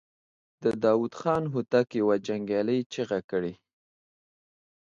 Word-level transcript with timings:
د 0.63 0.65
داوود 0.83 1.13
خان 1.19 1.43
هوتک 1.53 1.87
يوه 1.99 2.15
جنګيالې 2.27 2.77
چيغه 2.93 3.19
کړه. 3.29 3.53